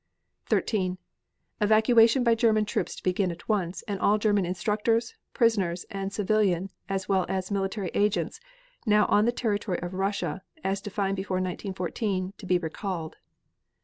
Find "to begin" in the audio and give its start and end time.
2.95-3.29